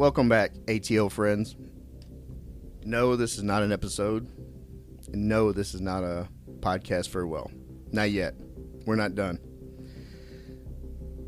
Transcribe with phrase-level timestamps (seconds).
[0.00, 1.56] Welcome back, ATO friends.
[2.86, 4.30] No, this is not an episode.
[5.10, 6.26] No, this is not a
[6.60, 7.50] podcast farewell.
[7.92, 8.34] Not yet.
[8.86, 9.38] We're not done.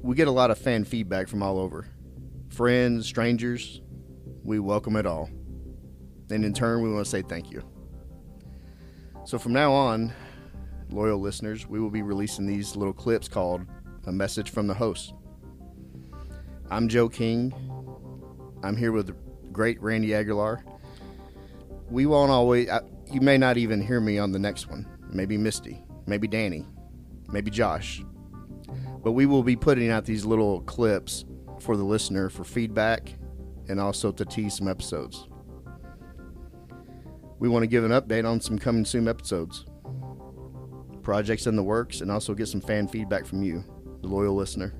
[0.01, 1.87] We get a lot of fan feedback from all over
[2.49, 3.83] friends, strangers.
[4.43, 5.29] We welcome it all.
[6.31, 7.63] And in turn, we want to say thank you.
[9.27, 10.15] So from now on,
[10.89, 13.67] loyal listeners, we will be releasing these little clips called
[14.07, 15.13] A Message from the Host.
[16.71, 17.53] I'm Joe King.
[18.63, 19.17] I'm here with the
[19.51, 20.65] great Randy Aguilar.
[21.91, 22.81] We won't always, I,
[23.11, 24.87] you may not even hear me on the next one.
[25.11, 26.65] Maybe Misty, maybe Danny,
[27.31, 28.03] maybe Josh.
[29.03, 31.25] But we will be putting out these little clips
[31.61, 33.13] for the listener for feedback
[33.69, 35.29] and also to tease some episodes.
[37.39, 39.67] We want to give an update on some coming soon episodes,
[41.03, 43.65] projects in the works, and also get some fan feedback from you,
[44.01, 44.73] the loyal listener.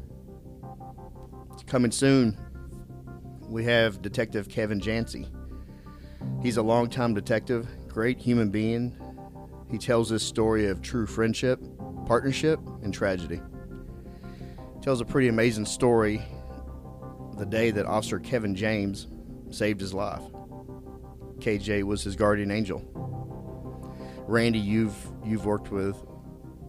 [1.53, 2.39] It's coming soon,
[3.53, 5.29] we have Detective Kevin Jancy.
[6.43, 8.97] He's a longtime detective, great human being.
[9.71, 11.61] He tells his story of true friendship,
[12.07, 13.43] partnership, and tragedy.
[14.81, 16.23] Tells a pretty amazing story
[17.37, 19.09] the day that Officer Kevin James
[19.51, 20.23] saved his life.
[21.39, 22.83] KJ was his guardian angel.
[24.27, 26.03] Randy, you've you've worked with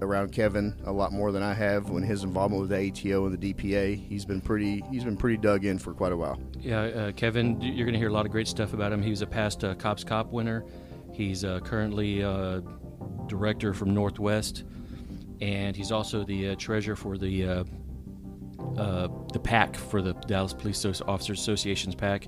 [0.04, 3.38] around Kevin a lot more than I have when his involvement with the ATO and
[3.38, 4.08] the DPA.
[4.08, 6.40] He's been pretty he's been pretty dug in for quite a while.
[6.60, 9.02] Yeah, uh, Kevin, you're going to hear a lot of great stuff about him.
[9.02, 10.64] He was a past uh, Cops Cop winner.
[11.14, 12.62] He's uh, currently uh,
[13.28, 14.64] director from Northwest,
[15.42, 17.64] and he's also the uh, treasurer for the uh,
[19.32, 22.28] the PAC for the Dallas Police Officers Association's PAC,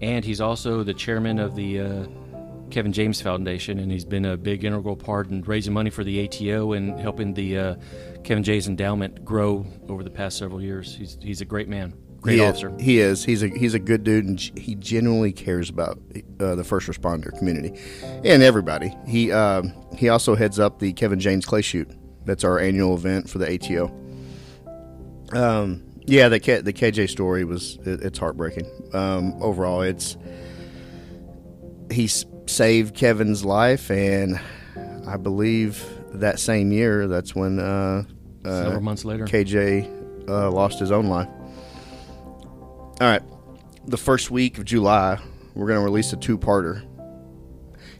[0.00, 2.08] and he's also the chairman of the
[2.70, 6.24] Kevin James Foundation, and he's been a big integral part in raising money for the
[6.24, 7.74] ATO and helping the uh,
[8.24, 10.94] Kevin James Endowment grow over the past several years.
[10.94, 12.74] He's he's a great man, great he officer.
[12.76, 13.24] Is, he is.
[13.24, 15.98] He's a he's a good dude, and he genuinely cares about
[16.40, 18.96] uh, the first responder community and everybody.
[19.06, 19.62] He uh,
[19.96, 21.90] he also heads up the Kevin James Clay Shoot.
[22.24, 23.92] That's our annual event for the ATO.
[25.32, 28.70] Um, yeah, the K, the KJ story was it, it's heartbreaking.
[28.92, 30.16] Um, overall, it's
[31.90, 34.40] he's saved Kevin's life, and
[35.06, 38.04] I believe that same year, that's when uh,
[38.44, 41.28] uh, several months later, KJ uh, lost his own life.
[43.00, 43.22] All right,
[43.86, 45.18] the first week of July,
[45.54, 46.86] we're going to release a two-parter.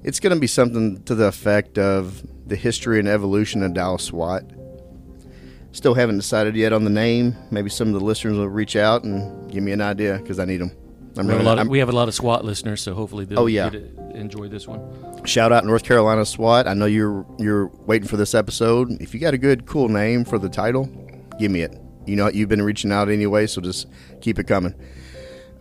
[0.03, 4.04] It's going to be something to the effect of the history and evolution of Dallas
[4.04, 4.44] SWAT.
[5.72, 7.34] Still haven't decided yet on the name.
[7.50, 10.44] Maybe some of the listeners will reach out and give me an idea because I
[10.44, 10.71] need them.
[11.16, 13.47] I'm we, have of, we, have a lot of SWAT listeners, so hopefully they'll oh,
[13.47, 13.71] yeah.
[14.15, 15.25] Enjoy this one.
[15.25, 16.67] Shout out North Carolina SWAT.
[16.67, 18.91] I know you're you're waiting for this episode.
[19.01, 20.87] If you got a good, cool name for the title,
[21.39, 21.77] give me it.
[22.07, 23.87] You know you've been reaching out anyway, so just
[24.21, 24.75] keep it coming.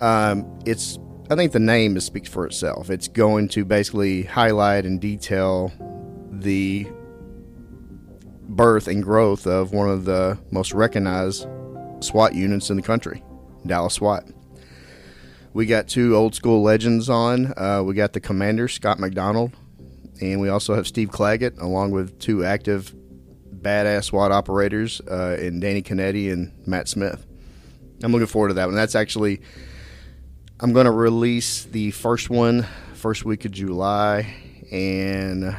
[0.02, 1.00] Um, it's
[1.30, 2.90] I think the name speaks for itself.
[2.90, 5.72] It's going to basically highlight and detail
[6.32, 6.88] the
[8.50, 11.48] birth and growth of one of the most recognized
[12.02, 13.24] SWAT units in the country,
[13.66, 14.26] Dallas SWAT.
[15.54, 17.54] We got two old school legends on.
[17.56, 19.56] Uh, we got the commander, Scott McDonald,
[20.20, 22.92] and we also have Steve Claggett, along with two active
[23.62, 27.26] badass SWAT operators uh, in Danny Canetti and Matt Smith.
[28.02, 28.74] I'm looking forward to that one.
[28.74, 29.42] That's actually,
[30.60, 32.66] I'm going to release the first one
[32.96, 34.34] first week of July,
[34.72, 35.56] and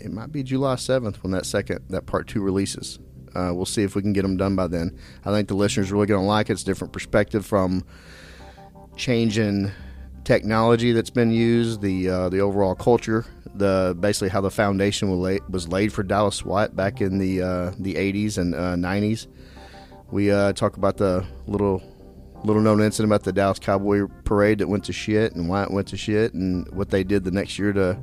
[0.00, 3.00] it might be July 7th when that second, that part two releases.
[3.34, 4.96] Uh, we'll see if we can get them done by then.
[5.24, 6.52] I think the listeners really going to like it.
[6.52, 7.84] It's different perspective from
[8.96, 9.72] change in
[10.24, 15.18] technology that's been used, the uh, the overall culture, the basically how the foundation was
[15.18, 19.26] laid, was laid for Dallas SWAT back in the uh, the 80s and uh, 90s.
[20.10, 21.82] We uh, talk about the little
[22.44, 25.70] little known incident about the Dallas Cowboy parade that went to shit and why it
[25.70, 27.98] went to shit and what they did the next year to.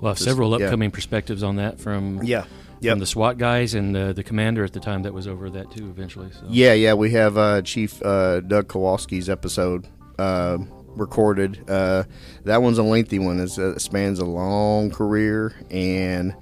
[0.00, 0.94] Well, to, several upcoming yeah.
[0.94, 2.44] perspectives on that from yeah.
[2.80, 2.92] Yep.
[2.92, 5.72] from the SWAT guys and the, the commander at the time that was over that
[5.72, 5.88] too.
[5.88, 6.46] Eventually, so.
[6.48, 9.88] yeah, yeah, we have uh, Chief uh, Doug Kowalski's episode
[10.18, 11.64] uh, recorded.
[11.68, 12.04] Uh,
[12.44, 13.40] that one's a lengthy one.
[13.40, 16.34] It's, it spans a long career and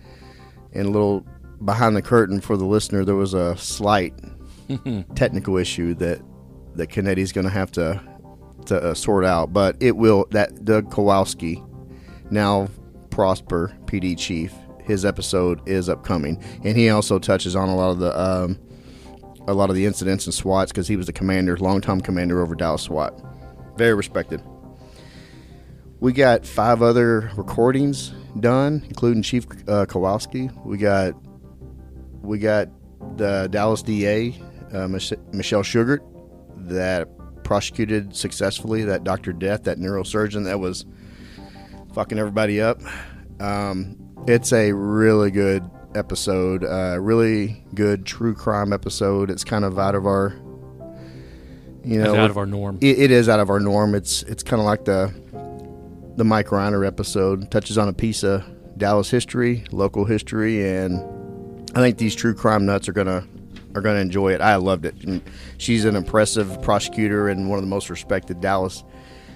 [0.73, 1.27] and a little
[1.65, 3.05] behind the curtain for the listener.
[3.05, 4.15] There was a slight
[5.15, 6.21] technical issue that
[6.75, 8.01] that Canetti's going to have to
[8.67, 10.27] to uh, sort out, but it will.
[10.31, 11.63] That Doug Kowalski,
[12.31, 12.69] now
[13.11, 14.53] Prosper PD chief,
[14.83, 18.19] his episode is upcoming, and he also touches on a lot of the.
[18.19, 18.59] Um,
[19.49, 22.57] a lot of the incidents and SWATs because he was the commander, longtime commander over
[22.57, 23.15] Dallas SWAT.
[23.77, 24.43] Very respected.
[26.01, 30.51] We got five other recordings done, including Chief uh, Kowalski.
[30.65, 31.15] We got
[32.23, 32.69] we got
[33.17, 34.39] the Dallas DA
[34.73, 36.01] uh, Michelle Shughart
[36.69, 37.09] that
[37.45, 38.85] prosecuted successfully.
[38.85, 40.85] That Doctor Death, that neurosurgeon that was
[41.95, 42.81] fucking everybody up.
[43.41, 43.97] Um,
[44.27, 49.31] it's a really good episode, uh, really good true crime episode.
[49.31, 50.35] It's kind of out of our,
[51.87, 52.79] you know, It's out of our norm.
[52.81, 53.95] it, it is out of our norm.
[53.95, 55.13] It's it's kind of like the
[56.17, 58.45] the Mike Reiner episode touches on a piece of
[58.79, 60.99] Dallas history, local history, and
[61.75, 63.25] I think these true crime nuts are gonna
[63.75, 64.41] are gonna enjoy it.
[64.41, 64.95] I loved it.
[65.05, 65.23] And
[65.59, 68.83] she's an impressive prosecutor and one of the most respected Dallas.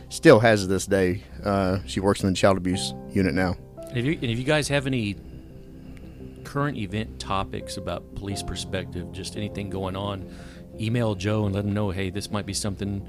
[0.08, 1.23] Still has this day.
[1.44, 3.56] Uh, she works in the child abuse unit now.
[3.91, 5.17] And if you, and if you guys have any
[6.44, 10.29] current event topics about police perspective, just anything going on,
[10.81, 13.06] email Joe and let him know, hey, this might be something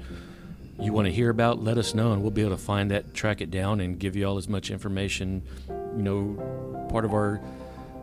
[0.80, 1.62] you want to hear about.
[1.62, 4.16] Let us know, and we'll be able to find that, track it down, and give
[4.16, 5.42] you all as much information.
[5.68, 7.40] You know, part of our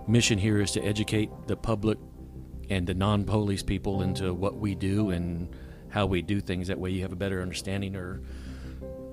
[0.07, 1.97] mission here is to educate the public
[2.69, 5.53] and the non-police people into what we do and
[5.89, 6.67] how we do things.
[6.67, 8.21] That way, you have a better understanding, or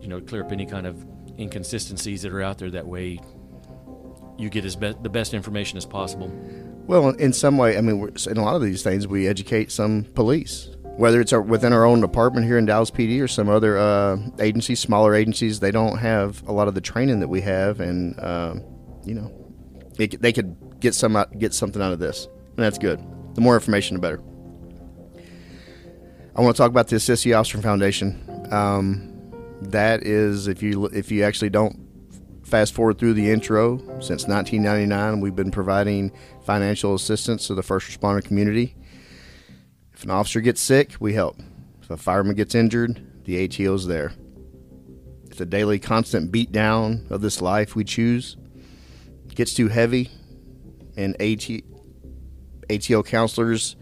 [0.00, 1.04] you know, clear up any kind of
[1.38, 2.70] inconsistencies that are out there.
[2.70, 3.20] That way,
[4.38, 6.30] you get as be- the best information as possible.
[6.86, 10.04] Well, in some way, I mean, in a lot of these things, we educate some
[10.14, 13.76] police, whether it's our, within our own department here in Dallas PD or some other
[13.76, 15.58] uh, agencies, smaller agencies.
[15.58, 18.64] They don't have a lot of the training that we have, and um,
[19.04, 19.32] you know,
[19.96, 23.04] they, they could get some out, get something out of this, and that's good.
[23.34, 24.22] The more information, the better.
[26.36, 28.46] I want to talk about the Assist the Foundation.
[28.52, 29.12] Um,
[29.60, 31.85] that is, if you if you actually don't
[32.46, 36.12] fast forward through the intro, since 1999, we've been providing
[36.44, 38.76] financial assistance to the first responder community.
[39.92, 41.40] If an officer gets sick, we help.
[41.82, 44.12] If a fireman gets injured, the ATO's there.
[45.28, 48.36] If the daily constant beat down of this life we choose
[49.34, 50.08] gets too heavy,
[50.96, 51.50] and AT,
[52.70, 53.76] ATO counselors,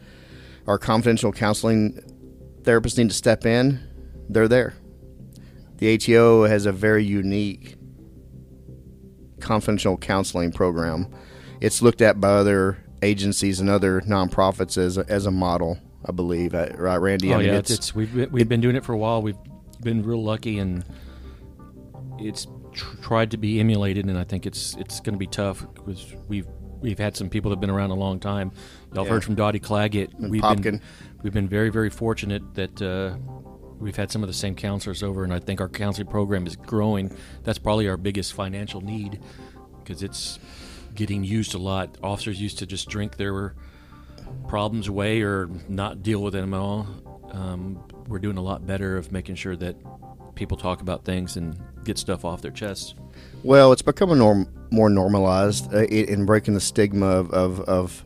[0.67, 2.01] our confidential counseling
[2.63, 3.79] therapists need to step in,
[4.29, 4.75] they're there.
[5.77, 7.77] The ATO has a very unique
[9.45, 11.07] confidential counseling program.
[11.61, 16.13] It's looked at by other agencies and other nonprofits as a, as a model, I
[16.13, 16.55] believe.
[16.55, 17.33] Uh, Right, Randy?
[17.33, 19.23] I oh mean, yeah, it's, it's we've been- we've been doing it for a while.
[19.23, 19.37] We've
[19.83, 20.85] been real lucky, and
[22.19, 24.07] it's tr- tried to be emulated.
[24.07, 26.47] And I think it's it's going to be tough because we've
[26.81, 28.53] we've had some people that have been around a long time.
[28.95, 29.11] Y'all Yeah.
[29.11, 30.15] heard from Dottie Claggett.
[30.19, 30.63] And We've Popkin.
[30.63, 30.81] been
[31.23, 32.81] we've been very very fortunate that.
[32.83, 33.17] Uh,
[33.79, 36.57] We've had some of the same counselors over, and I think our counseling program is
[36.57, 37.15] growing.
[37.43, 39.21] That's probably our biggest financial need
[39.83, 40.39] because it's
[40.95, 41.97] getting used a lot.
[42.03, 43.55] Officers used to just drink their
[44.49, 46.87] problems away or not deal with them at all.
[47.33, 49.77] Um, we're doing a lot better of making sure that
[50.35, 52.95] people talk about things and get stuff off their chests.
[53.43, 58.05] Well, it's becoming norm, more normalized uh, in breaking the stigma of, of, of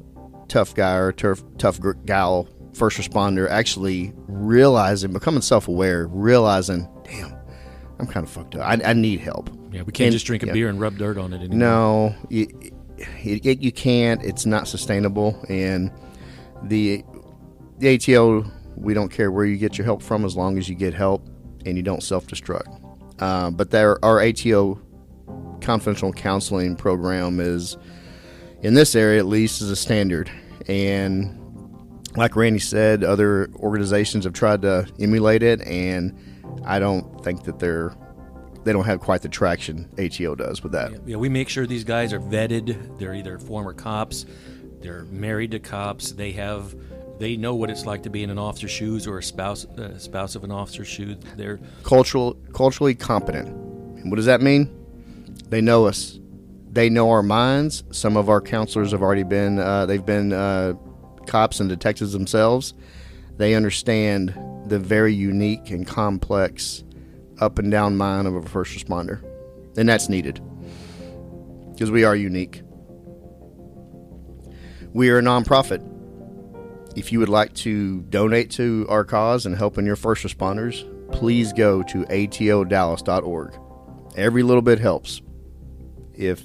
[0.49, 6.89] tough guy or tough, tough gr- gal, first responder, actually realizing, becoming self aware, realizing,
[7.05, 7.35] damn,
[7.99, 8.63] I'm kind of fucked up.
[8.63, 9.51] I, I need help.
[9.73, 10.53] Yeah, we can't And- just drink a yeah.
[10.53, 11.59] beer and rub dirt on it anymore.
[11.59, 12.47] No, you,
[13.23, 14.23] you, you can't.
[14.25, 15.39] It's not sustainable.
[15.49, 15.91] And
[16.63, 17.05] the
[17.79, 18.45] the ATO,
[18.77, 21.29] we don't care where you get your help from as long as you get help
[21.67, 22.81] and you don't self destruct.
[23.21, 24.81] Uh, but there, our ATO
[25.61, 27.77] confidential counseling program is,
[28.63, 30.31] in this area at least, is a standard.
[30.67, 31.37] And
[32.19, 36.17] like Randy said, other organizations have tried to emulate it, and
[36.65, 37.95] I don't think that they're
[38.65, 40.93] they don't have quite the traction ATO does with that.
[41.07, 42.99] Yeah, we make sure these guys are vetted.
[42.99, 44.27] They're either former cops,
[44.81, 46.13] they're married to cops.
[46.13, 46.75] They have,
[47.19, 49.99] they know what it's like to be in an officer's shoes or a spouse, uh,
[49.99, 51.17] spouse of an officer's shoes.
[51.37, 53.49] They're cultural culturally competent.
[53.49, 54.75] And what does that mean?
[55.49, 56.19] They know us.
[56.71, 57.85] They know our minds.
[57.91, 60.75] Some of our counselors have already been uh, they've been uh,
[61.29, 62.75] cops and detectives themselves.
[63.37, 64.35] They understand
[64.67, 66.83] the very unique and complex
[67.41, 69.23] up and down mind of a first responder,
[69.77, 70.41] and that's needed
[71.73, 72.63] because we are unique.
[74.93, 75.85] We are a nonprofit.
[76.97, 80.83] If you would like to donate to our cause and help in your first responders,
[81.13, 83.57] please go to atodallas.org.
[84.17, 85.23] Every little bit helps.
[86.15, 86.45] If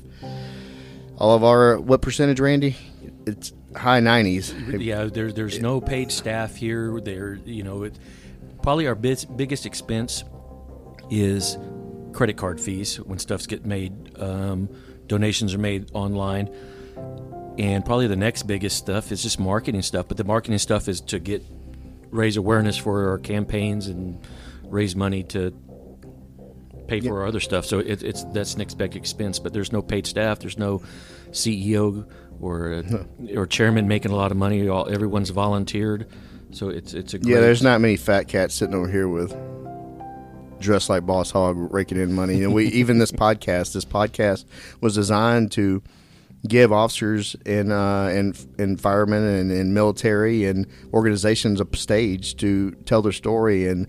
[1.17, 2.75] all of our what percentage, Randy?
[3.25, 4.53] It's high nineties.
[4.53, 6.99] yeah, there, there's no paid staff here.
[6.99, 7.97] There, you know, it,
[8.61, 10.23] probably our bis- biggest expense
[11.09, 11.57] is
[12.13, 14.19] credit card fees when stuffs get made.
[14.19, 14.69] Um,
[15.07, 16.49] donations are made online,
[17.57, 20.07] and probably the next biggest stuff is just marketing stuff.
[20.07, 21.43] But the marketing stuff is to get
[22.11, 24.19] raise awareness for our campaigns and
[24.63, 25.51] raise money to
[26.87, 27.65] pay for our other stuff.
[27.65, 29.39] So it, it's that's an expected expense.
[29.39, 30.39] But there's no paid staff.
[30.39, 30.81] There's no
[31.31, 32.07] CEO
[32.43, 32.83] or
[33.35, 34.67] or chairman making a lot of money.
[34.67, 36.07] All everyone's volunteered.
[36.51, 39.35] So it's it's a great, Yeah, there's not many fat cats sitting over here with
[40.59, 42.43] dressed like Boss Hog raking in money.
[42.43, 44.45] And we even this podcast, this podcast
[44.81, 45.83] was designed to
[46.47, 52.71] give officers and uh, and and firemen and, and military and organizations a stage to
[52.85, 53.87] tell their story and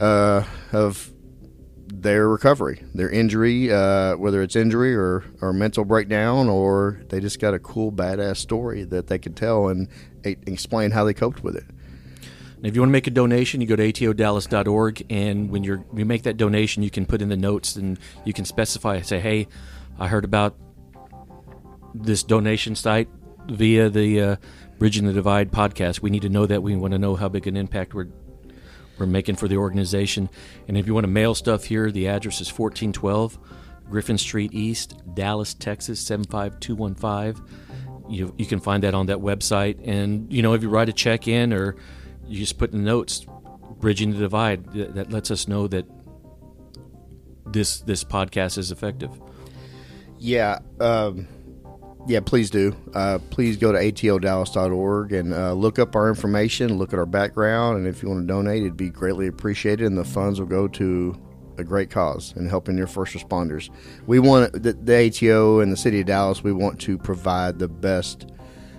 [0.00, 1.12] uh, of
[1.88, 7.40] their recovery, their injury, uh, whether it's injury or, or mental breakdown, or they just
[7.40, 9.88] got a cool, badass story that they could tell and
[10.22, 11.64] explain how they coped with it.
[12.56, 15.84] And if you want to make a donation, you go to atodallas.org, and when you're
[15.94, 19.20] you make that donation, you can put in the notes and you can specify, say,
[19.20, 19.46] "Hey,
[19.98, 20.56] I heard about
[21.94, 23.08] this donation site
[23.46, 24.36] via the uh,
[24.78, 26.02] Bridging the Divide podcast.
[26.02, 26.62] We need to know that.
[26.62, 28.08] We want to know how big an impact we're
[28.98, 30.28] we're making for the organization.
[30.66, 33.38] And if you want to mail stuff here, the address is 1412
[33.90, 38.10] Griffin Street East, Dallas, Texas 75215.
[38.10, 39.80] You, you can find that on that website.
[39.86, 41.76] And, you know, if you write a check in or
[42.26, 43.26] you just put in the notes,
[43.80, 45.86] Bridging the Divide, that, lets us know that
[47.46, 49.10] this this podcast is effective.
[50.18, 51.28] Yeah, um,
[52.08, 52.74] yeah, please do.
[52.94, 57.76] Uh, please go to atodallas.org and uh, look up our information, look at our background,
[57.76, 59.86] and if you want to donate, it'd be greatly appreciated.
[59.86, 61.14] And the funds will go to
[61.58, 63.68] a great cause in helping your first responders.
[64.06, 66.42] We want the, the ATO and the city of Dallas.
[66.42, 68.30] We want to provide the best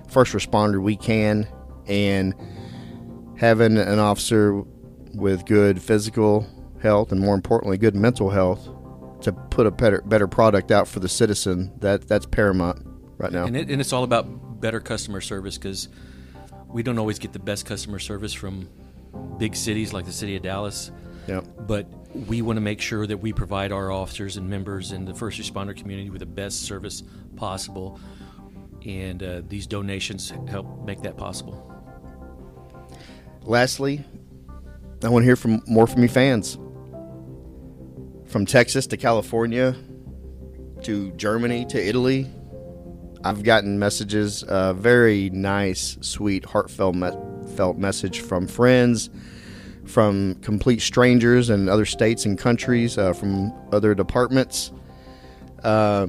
[0.10, 1.48] first responder we can,
[1.86, 2.34] and
[3.38, 4.64] having an officer
[5.14, 6.48] with good physical
[6.82, 8.68] health and more importantly, good mental health
[9.22, 11.72] to put a better better product out for the citizen.
[11.80, 12.89] That that's paramount
[13.20, 13.46] right now.
[13.46, 15.90] And, it, and it's all about better customer service because
[16.68, 18.68] we don't always get the best customer service from
[19.38, 20.92] big cities like the city of Dallas.
[21.28, 21.42] Yeah.
[21.42, 21.88] But
[22.28, 25.40] we want to make sure that we provide our officers and members and the first
[25.40, 27.04] responder community with the best service
[27.36, 28.00] possible.
[28.86, 31.66] And uh, these donations help make that possible.
[33.44, 34.04] Lastly,
[35.04, 36.58] I want to hear from more from you fans.
[38.26, 39.76] From Texas to California
[40.84, 42.28] to Germany to Italy,
[43.24, 47.12] I've gotten messages, a very nice, sweet, heartfelt me-
[47.56, 49.10] felt message from friends,
[49.86, 54.72] from complete strangers in other states and countries, uh, from other departments.
[55.64, 56.08] Uh,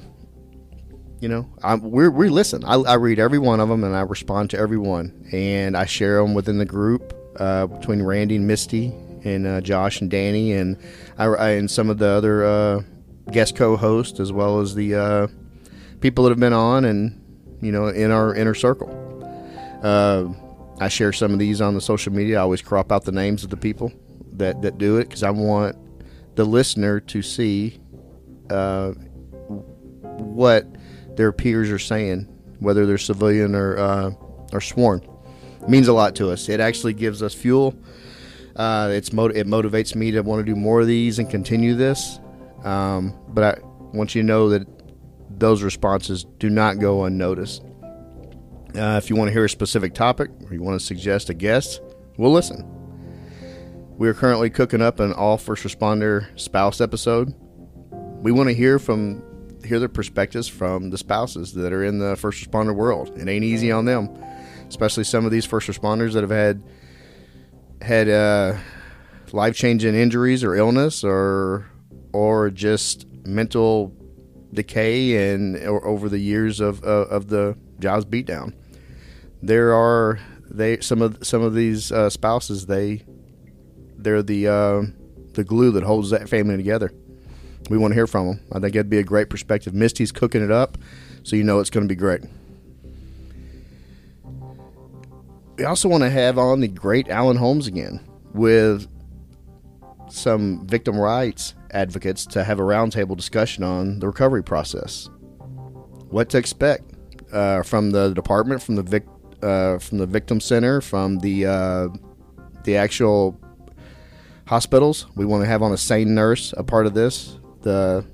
[1.21, 2.65] you know, I, we're, we listen.
[2.65, 6.23] I, I read every one of them and I respond to everyone, and I share
[6.23, 10.79] them within the group uh, between Randy and Misty and uh, Josh and Danny and
[11.19, 12.83] I, I and some of the other uh,
[13.31, 15.27] guest co-hosts as well as the uh,
[16.01, 17.17] people that have been on and
[17.61, 18.89] you know in our inner circle.
[19.83, 20.29] Uh,
[20.83, 22.39] I share some of these on the social media.
[22.39, 23.93] I always crop out the names of the people
[24.33, 25.77] that that do it because I want
[26.37, 27.81] the listener to see
[28.49, 28.93] uh,
[30.19, 30.67] what
[31.17, 32.23] their peers are saying,
[32.61, 34.11] whether they're civilian or uh,
[34.53, 35.07] or sworn.
[35.63, 36.49] It means a lot to us.
[36.49, 37.75] It actually gives us fuel.
[38.57, 41.75] Uh, it's mot- it motivates me to want to do more of these and continue
[41.75, 42.19] this.
[42.65, 43.61] Um, but I
[43.93, 44.67] want you to know that
[45.41, 47.65] those responses do not go unnoticed.
[48.77, 51.35] Uh, if you want to hear a specific topic or you want to suggest a
[51.35, 51.81] guest,
[52.19, 52.65] we'll listen.
[53.97, 57.35] We are currently cooking up an all first responder spouse episode.
[58.23, 59.25] We want to hear from
[59.65, 63.11] hear their perspectives from the spouses that are in the first responder world.
[63.19, 64.09] It ain't easy on them,
[64.69, 66.63] especially some of these first responders that have had
[67.83, 68.57] had uh,
[69.33, 71.67] life changing injuries or illness or
[72.13, 73.95] or just mental
[74.53, 78.55] decay and over the years of uh, of the jobs beatdown.
[79.43, 80.19] There are
[80.51, 83.05] they some of some of these uh, spouses they
[83.97, 84.83] they're the uh,
[85.35, 86.93] the glue that holds that family together.
[87.69, 88.41] We want to hear from them.
[88.53, 89.75] I think that'd be a great perspective.
[89.75, 90.77] Misty's cooking it up,
[91.23, 92.23] so you know it's going to be great.
[95.57, 98.01] We also want to have on the great Alan Holmes again
[98.33, 98.89] with
[100.11, 105.09] some victim rights advocates to have a roundtable discussion on the recovery process.
[106.11, 106.93] What to expect
[107.33, 109.07] uh, from the department, from the vic,
[109.43, 111.89] uh, from the victim center, from the uh,
[112.65, 113.41] the actual
[114.47, 115.07] hospitals.
[115.15, 118.05] We want to have on a SANE nurse a part of this, the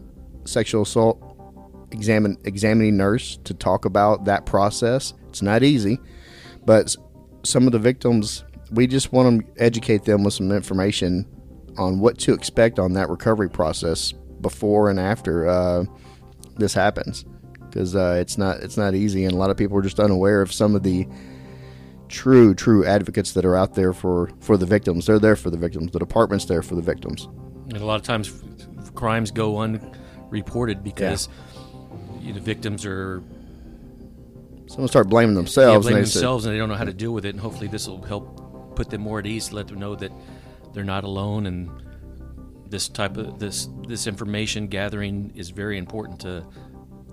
[0.44, 1.22] sexual assault
[1.92, 5.14] examine examining nurse to talk about that process.
[5.28, 5.98] It's not easy,
[6.64, 6.94] but
[7.42, 11.26] some of the victims, we just want to educate them with some information
[11.78, 15.84] on what to expect on that recovery process before and after uh,
[16.56, 17.24] this happens,
[17.68, 20.42] because uh, it's not it's not easy, and a lot of people are just unaware
[20.42, 21.06] of some of the
[22.08, 25.06] true true advocates that are out there for for the victims.
[25.06, 25.92] They're there for the victims.
[25.92, 27.28] The department's there for the victims.
[27.68, 28.28] And a lot of times,
[28.78, 31.28] f- crimes go unreported because
[32.20, 33.22] you know, victims are
[34.68, 35.84] Someone start blaming yeah, themselves.
[35.86, 37.30] blaming and they say- themselves and they don't know how to deal with it.
[37.30, 40.10] And hopefully, this will help put them more at ease, to let them know that
[40.76, 41.70] they're not alone, and
[42.68, 46.44] this type of this this information gathering is very important to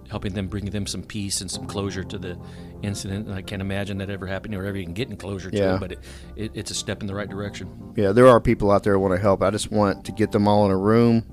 [0.10, 2.38] helping them bring them some peace and some closure to the
[2.84, 3.26] incident.
[3.28, 5.76] And I can't imagine that ever happening or ever even getting closure to Yeah.
[5.76, 6.00] it, but it,
[6.36, 7.94] it, it's a step in the right direction.
[7.96, 9.42] Yeah, there are people out there who want to help.
[9.42, 11.24] I just want to get them all in a room,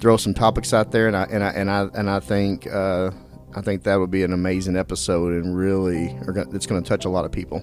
[0.00, 3.12] throw some topics out there, and I and I and I and I think uh,
[3.54, 6.88] I think that would be an amazing episode, and really, are gonna- it's going to
[6.88, 7.62] touch a lot of people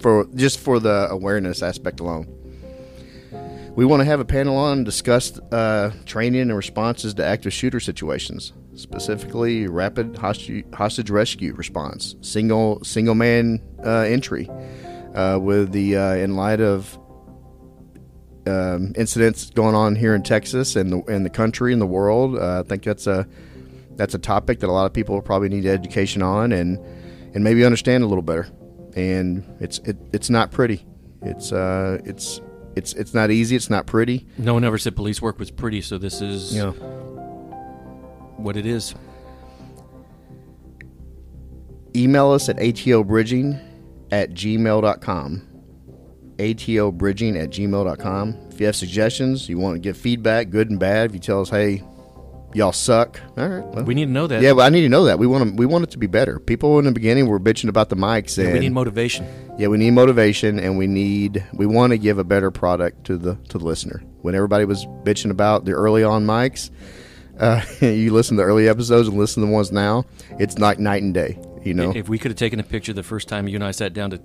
[0.00, 2.32] for just for the awareness aspect alone.
[3.80, 7.54] We want to have a panel on and discuss uh, training and responses to active
[7.54, 14.50] shooter situations, specifically rapid hostage, hostage rescue response, single single man uh, entry,
[15.14, 16.98] uh, with the uh, in light of
[18.46, 22.36] um, incidents going on here in Texas and the and the country and the world.
[22.36, 23.26] Uh, I think that's a
[23.96, 26.78] that's a topic that a lot of people probably need education on and
[27.34, 28.46] and maybe understand a little better.
[28.94, 30.84] And it's it, it's not pretty.
[31.22, 32.42] It's uh it's
[32.80, 33.54] it's it's not easy.
[33.56, 34.26] It's not pretty.
[34.38, 36.72] No one ever said police work was pretty, so this is know,
[38.36, 38.94] what it is.
[41.96, 43.60] email us at atobridging
[44.12, 45.42] at gmail.com.
[46.38, 48.36] atobridging at gmail.com.
[48.50, 51.40] If you have suggestions, you want to give feedback, good and bad, if you tell
[51.40, 51.82] us, hey,
[52.54, 53.64] y'all suck, all right.
[53.66, 54.40] Well, We need to know that.
[54.42, 55.18] yeah, but I need to know that.
[55.18, 56.38] We want to, we want it to be better.
[56.38, 59.26] People in the beginning were bitching about the mics, and we need motivation.
[59.60, 63.18] Yeah, we need motivation, and we need we want to give a better product to
[63.18, 64.02] the to the listener.
[64.22, 66.70] When everybody was bitching about the early on mics,
[67.38, 70.06] uh, you listen to the early episodes and listen to the ones now.
[70.38, 71.38] It's like night and day.
[71.62, 73.72] You know, If we could have taken a picture the first time you and I
[73.72, 74.22] sat down to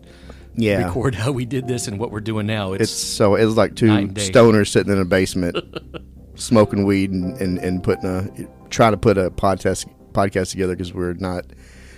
[0.56, 0.86] yeah.
[0.86, 3.58] record how we did this and what we're doing now, it's, It's so it was
[3.58, 4.30] like two Night and day.
[4.30, 5.58] stoners sitting in a basement,
[6.36, 8.30] smoking weed and, and, and putting a
[8.70, 11.44] trying to put a podcast podcast together because we're not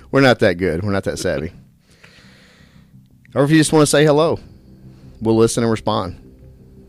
[0.09, 0.83] we're not that good.
[0.83, 1.53] We're not that savvy.
[3.35, 4.39] Or if you just want to say hello,
[5.21, 6.23] we'll listen and respond.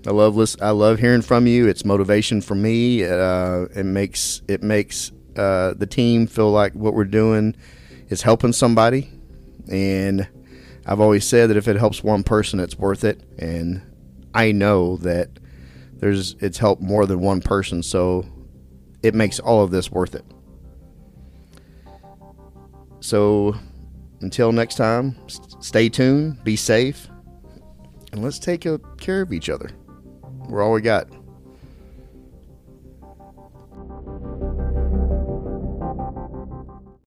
[0.07, 1.67] I love listen, I love hearing from you.
[1.67, 3.05] It's motivation for me.
[3.05, 7.57] Uh, it makes it makes uh, the team feel like what we're doing
[8.09, 9.11] is helping somebody,
[9.71, 10.27] and
[10.87, 13.21] I've always said that if it helps one person, it's worth it.
[13.39, 13.83] And
[14.35, 15.29] I know that
[15.95, 18.25] there's it's helped more than one person, so
[19.03, 20.25] it makes all of this worth it.
[23.01, 23.57] So
[24.21, 25.17] until next time,
[25.61, 27.09] stay tuned, be safe,
[28.13, 28.67] and let's take
[28.99, 29.71] care of each other.
[30.49, 31.09] We're all we got.